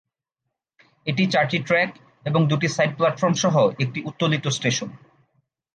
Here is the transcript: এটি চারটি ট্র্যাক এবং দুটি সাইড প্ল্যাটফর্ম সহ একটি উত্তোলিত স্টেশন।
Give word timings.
এটি 1.07 1.23
চারটি 1.27 1.57
ট্র্যাক 1.67 1.89
এবং 2.25 2.41
দুটি 2.47 2.67
সাইড 2.67 2.91
প্ল্যাটফর্ম 2.97 3.33
সহ 3.43 3.55
একটি 3.79 3.99
উত্তোলিত 4.05 4.45
স্টেশন। 4.47 4.89